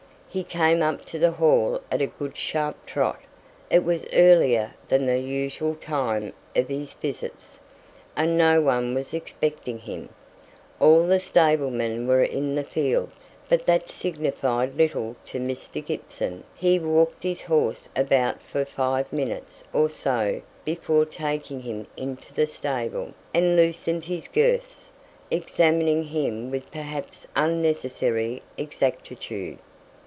He 0.33 0.45
came 0.45 0.81
up 0.81 1.03
to 1.07 1.19
the 1.19 1.31
Hall 1.31 1.81
at 1.91 2.01
a 2.01 2.07
good 2.07 2.37
sharp 2.37 2.85
trot; 2.85 3.19
it 3.69 3.83
was 3.83 4.05
earlier 4.13 4.75
than 4.87 5.05
the 5.05 5.19
usual 5.19 5.75
time 5.75 6.31
of 6.55 6.69
his 6.69 6.93
visits, 6.93 7.59
and 8.15 8.37
no 8.37 8.61
one 8.61 8.93
was 8.95 9.13
expecting 9.13 9.79
him; 9.79 10.07
all 10.79 11.05
the 11.05 11.19
stable 11.19 11.69
men 11.69 12.07
were 12.07 12.23
in 12.23 12.55
the 12.55 12.63
fields, 12.63 13.35
but 13.49 13.65
that 13.65 13.89
signified 13.89 14.75
little 14.77 15.17
to 15.25 15.37
Mr. 15.37 15.85
Gibson; 15.85 16.45
he 16.55 16.79
walked 16.79 17.23
his 17.23 17.41
horse 17.41 17.89
about 17.93 18.41
for 18.41 18.63
five 18.63 19.11
minutes 19.11 19.65
or 19.73 19.89
so 19.89 20.41
before 20.63 21.03
taking 21.03 21.63
him 21.63 21.87
into 21.97 22.33
the 22.33 22.47
stable, 22.47 23.11
and 23.33 23.57
loosened 23.57 24.05
his 24.05 24.29
girths, 24.29 24.87
examining 25.29 26.05
him 26.05 26.49
with 26.49 26.71
perhaps 26.71 27.27
unnecessary 27.35 28.41
exactitude. 28.57 29.57